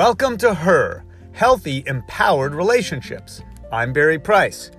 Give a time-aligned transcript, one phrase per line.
[0.00, 3.42] Welcome to Her Healthy, Empowered Relationships.
[3.70, 4.70] I'm Barry Price.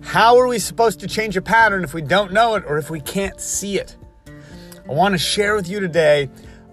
[0.00, 2.90] How are we supposed to change a pattern if we don't know it or if
[2.90, 3.96] we can't see it?
[4.26, 6.28] I want to share with you today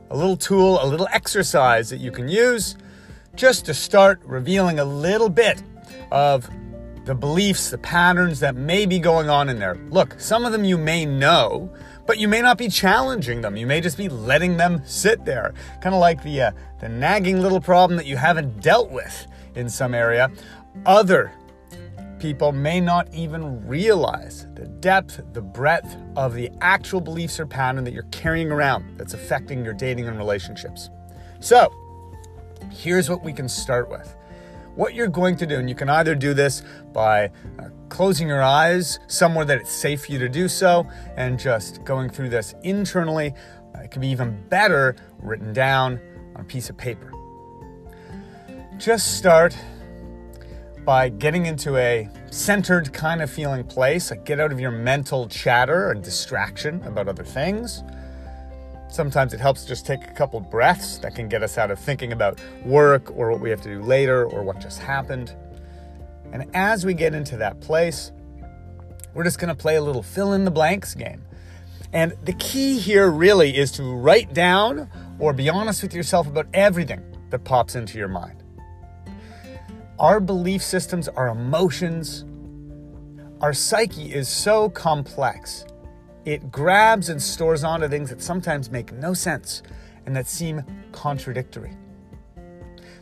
[0.09, 2.77] a little tool, a little exercise that you can use
[3.35, 5.61] just to start revealing a little bit
[6.11, 6.49] of
[7.05, 9.75] the beliefs, the patterns that may be going on in there.
[9.89, 11.73] Look, some of them you may know,
[12.05, 13.55] but you may not be challenging them.
[13.55, 17.41] You may just be letting them sit there, kind of like the uh, the nagging
[17.41, 20.31] little problem that you haven't dealt with in some area.
[20.85, 21.31] Other
[22.19, 27.83] people may not even realize the depth, the breadth of the actual beliefs or pattern
[27.83, 30.89] that you're carrying around that's affecting your dating and relationships.
[31.39, 31.73] So,
[32.69, 34.15] here's what we can start with.
[34.81, 37.25] What you're going to do, and you can either do this by
[37.59, 41.83] uh, closing your eyes somewhere that it's safe for you to do so and just
[41.83, 43.35] going through this internally.
[43.75, 45.99] Uh, it can be even better written down
[46.33, 47.13] on a piece of paper.
[48.79, 49.55] Just start
[50.83, 55.27] by getting into a centered kind of feeling place, like get out of your mental
[55.27, 57.83] chatter and distraction about other things.
[58.91, 62.11] Sometimes it helps just take a couple breaths that can get us out of thinking
[62.11, 65.33] about work or what we have to do later or what just happened.
[66.33, 68.11] And as we get into that place,
[69.13, 71.23] we're just going to play a little fill in the blanks game.
[71.93, 74.89] And the key here really is to write down
[75.19, 78.43] or be honest with yourself about everything that pops into your mind.
[79.99, 82.25] Our belief systems, our emotions,
[83.39, 85.65] our psyche is so complex.
[86.25, 89.63] It grabs and stores onto things that sometimes make no sense
[90.05, 91.75] and that seem contradictory.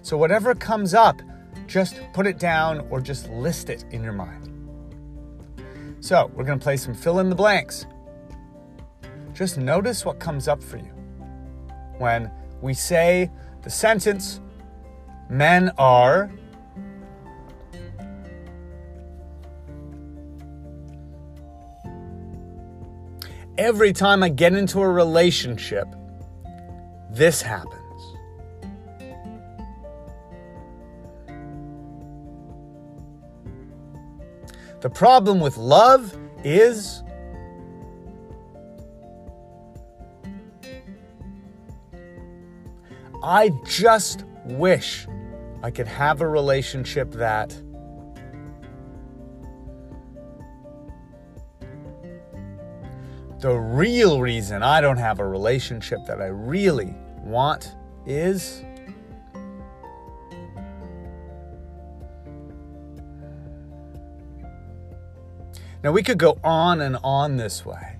[0.01, 1.21] So, whatever comes up,
[1.67, 4.45] just put it down or just list it in your mind.
[5.99, 7.85] So, we're going to play some fill in the blanks.
[9.33, 10.93] Just notice what comes up for you
[11.99, 12.31] when
[12.61, 13.29] we say
[13.61, 14.39] the sentence,
[15.29, 16.31] men are
[23.59, 25.85] every time I get into a relationship,
[27.11, 27.75] this happens.
[34.79, 37.03] The problem with love is
[43.21, 45.05] I just wish
[45.61, 47.53] I could have a relationship that
[53.39, 58.63] the real reason I don't have a relationship that I really want is
[65.81, 67.95] Now, we could go on and on this way,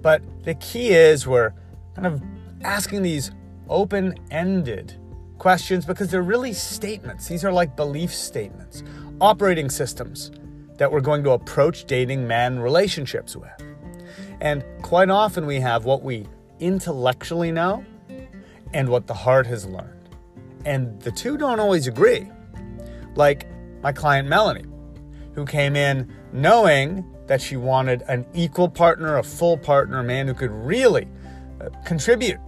[0.00, 1.52] but the key is we're
[1.94, 2.22] kind of
[2.62, 3.32] asking these
[3.68, 4.94] open ended
[5.36, 7.28] questions because they're really statements.
[7.28, 8.82] These are like belief statements,
[9.20, 10.30] operating systems
[10.78, 13.69] that we're going to approach dating men relationships with.
[14.40, 16.26] And quite often we have what we
[16.60, 17.84] intellectually know
[18.72, 20.08] and what the heart has learned.
[20.64, 22.28] And the two don't always agree.
[23.14, 23.46] Like
[23.82, 24.66] my client Melanie,
[25.34, 30.26] who came in knowing that she wanted an equal partner, a full partner, a man
[30.26, 31.06] who could really
[31.60, 32.38] uh, contribute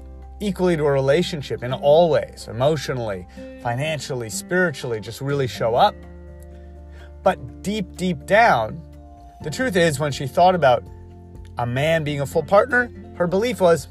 [0.41, 3.27] equally to a relationship in all ways emotionally,
[3.63, 5.95] financially, spiritually, just really show up.
[7.23, 8.83] But deep, deep down,
[9.43, 10.83] the truth is, when she thought about
[11.59, 13.89] a man being a full partner, her belief was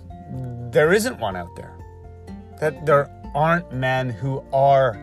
[0.72, 1.76] there isn't one out there.
[2.60, 5.00] That there aren't men who are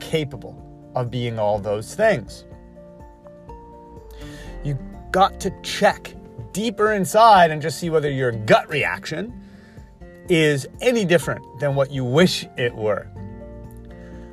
[0.00, 0.60] capable
[0.94, 2.44] of being all those things.
[4.62, 4.78] You
[5.10, 6.14] got to check
[6.52, 9.40] deeper inside and just see whether your gut reaction
[10.28, 13.08] is any different than what you wish it were.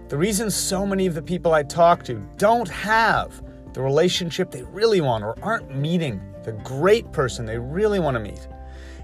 [0.08, 3.42] The reason so many of the people I talk to don't have
[3.74, 8.20] the relationship they really want or aren't meeting the great person they really want to
[8.20, 8.48] meet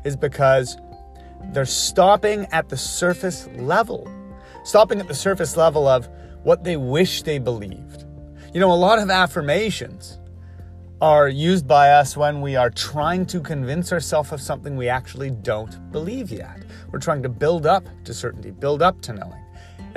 [0.04, 0.78] is because
[1.52, 4.12] they're stopping at the surface level,
[4.64, 6.10] stopping at the surface level of
[6.44, 8.06] what they wish they believed.
[8.54, 10.20] You know, a lot of affirmations
[11.00, 15.30] are used by us when we are trying to convince ourselves of something we actually
[15.30, 16.64] don't believe yet.
[16.92, 19.44] We're trying to build up to certainty, build up to knowing.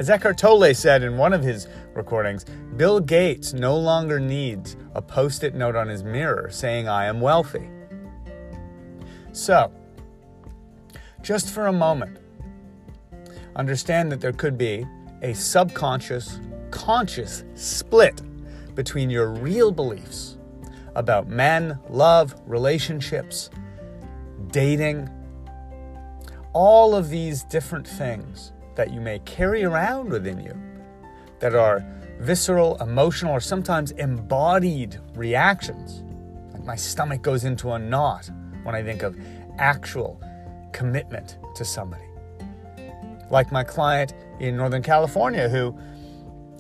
[0.01, 2.47] As Eckhart Tolle said in one of his recordings,
[2.79, 7.21] Bill Gates no longer needs a post it note on his mirror saying, I am
[7.21, 7.69] wealthy.
[9.33, 9.71] So,
[11.21, 12.17] just for a moment,
[13.57, 14.87] understand that there could be
[15.21, 18.23] a subconscious, conscious split
[18.75, 20.39] between your real beliefs
[20.95, 23.51] about men, love, relationships,
[24.47, 25.11] dating,
[26.55, 30.59] all of these different things that you may carry around within you
[31.39, 31.85] that are
[32.21, 36.03] visceral, emotional, or sometimes embodied reactions.
[36.55, 38.31] Like my stomach goes into a knot
[38.63, 39.19] when I think of
[39.59, 40.19] actual
[40.73, 42.07] commitment to somebody.
[43.29, 45.79] Like my client in Northern California who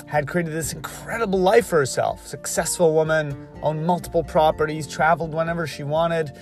[0.07, 2.27] had created this incredible life for herself.
[2.27, 6.37] Successful woman, owned multiple properties, traveled whenever she wanted,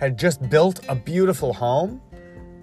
[0.00, 2.02] had just built a beautiful home,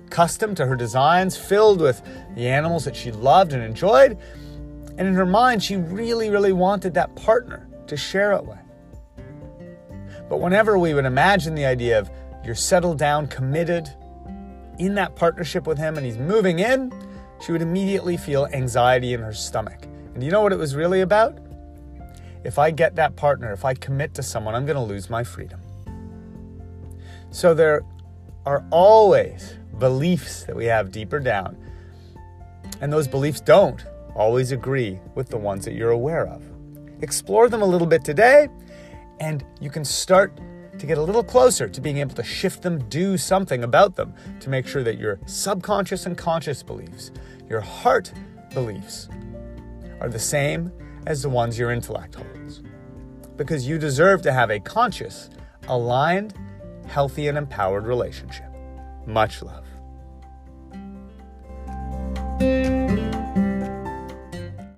[0.09, 2.01] custom to her designs, filled with
[2.35, 4.17] the animals that she loved and enjoyed.
[4.97, 8.57] And in her mind, she really, really wanted that partner to share it with.
[10.29, 12.09] But whenever we would imagine the idea of
[12.43, 13.89] you're settled down, committed
[14.77, 16.91] in that partnership with him, and he's moving in,
[17.41, 19.87] she would immediately feel anxiety in her stomach.
[20.13, 21.37] And you know what it was really about?
[22.43, 25.23] If I get that partner, if I commit to someone, I'm going to lose my
[25.23, 25.61] freedom.
[27.31, 27.83] So there
[28.45, 31.57] are always beliefs that we have deeper down.
[32.81, 33.83] And those beliefs don't
[34.15, 36.43] always agree with the ones that you're aware of.
[37.01, 38.49] Explore them a little bit today,
[39.19, 40.37] and you can start
[40.77, 44.13] to get a little closer to being able to shift them, do something about them
[44.39, 47.11] to make sure that your subconscious and conscious beliefs,
[47.49, 48.11] your heart
[48.53, 49.09] beliefs,
[49.99, 50.71] are the same
[51.05, 52.61] as the ones your intellect holds.
[53.35, 55.29] Because you deserve to have a conscious,
[55.67, 56.33] aligned,
[56.87, 58.51] healthy, and empowered relationship.
[59.05, 59.65] Much love.